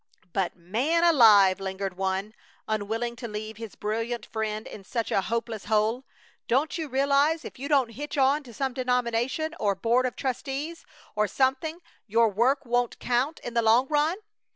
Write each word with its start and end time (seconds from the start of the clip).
"But, 0.33 0.55
man 0.55 1.03
alive!" 1.03 1.59
lingered 1.59 1.95
one, 1.95 2.33
unwilling 2.67 3.15
to 3.17 3.27
leave 3.27 3.57
his 3.57 3.75
brilliant 3.75 4.25
friend 4.25 4.65
in 4.65 4.83
such 4.83 5.11
a 5.11 5.21
hopeless 5.21 5.65
hole. 5.65 6.05
"Don't 6.47 6.75
you 6.75 6.87
realize 6.87 7.45
if 7.45 7.59
you 7.59 7.69
don't 7.69 7.89
hitch 7.89 8.17
on 8.17 8.41
to 8.45 8.51
some 8.51 8.73
denomination, 8.73 9.53
or 9.59 9.75
board 9.75 10.07
of 10.07 10.15
trustees, 10.15 10.85
or 11.15 11.27
something, 11.27 11.81
your 12.07 12.29
work 12.29 12.65
won't 12.65 12.97
count 12.97 13.37
in 13.41 13.53
the 13.53 13.61
long 13.61 13.85
run? 13.89 14.17